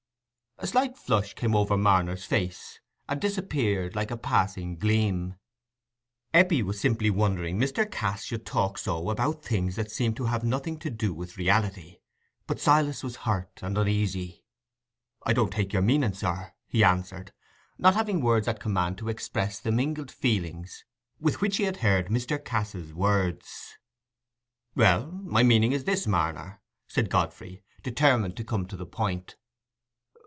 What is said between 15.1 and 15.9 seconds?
"I don't take your